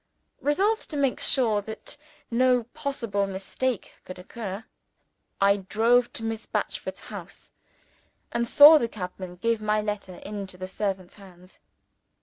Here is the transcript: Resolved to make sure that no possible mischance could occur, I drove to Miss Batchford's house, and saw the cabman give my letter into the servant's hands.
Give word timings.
Resolved 0.41 0.89
to 0.89 0.97
make 0.97 1.19
sure 1.19 1.61
that 1.61 1.95
no 2.31 2.63
possible 2.73 3.27
mischance 3.27 3.87
could 4.03 4.17
occur, 4.17 4.65
I 5.39 5.57
drove 5.57 6.11
to 6.13 6.23
Miss 6.23 6.47
Batchford's 6.47 7.01
house, 7.01 7.51
and 8.31 8.47
saw 8.47 8.79
the 8.79 8.89
cabman 8.89 9.35
give 9.35 9.61
my 9.61 9.79
letter 9.79 10.15
into 10.15 10.57
the 10.57 10.65
servant's 10.65 11.13
hands. 11.21 11.59